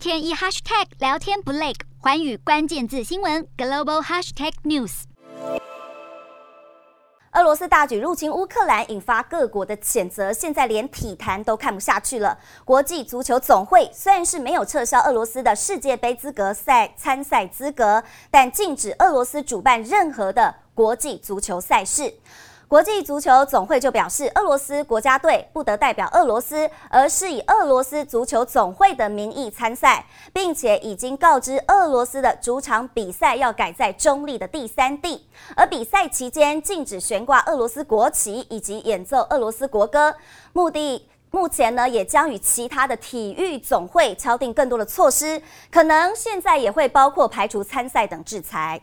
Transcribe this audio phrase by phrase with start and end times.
[0.00, 5.02] 天一 hashtag 聊天不累，寰宇关键字新闻 global hashtag news。
[7.32, 12.38] 俄罗斯大举入侵乌克兰，引发各国的谴责，现在连体坛都看不下去了。
[12.64, 22.14] 国际足球总会虽然是没有撤销俄罗斯的世界杯资格赛参赛资格，但禁止俄罗斯主办任何的国际足球赛事。
[22.70, 40.14] 国际足球总会就表示，俄罗斯国家队不得代表俄罗斯，而是以俄罗斯足球总会的名义参赛，并且已经告知俄罗斯的主场比赛要改在中立的第三地，而比赛期间禁止悬挂俄罗斯国旗以及演奏俄罗斯国歌。
[40.52, 48.80] 目的目前呢，也将与其他的体育总会敲定更多的措施，可能现在也会包括排除参赛等制裁。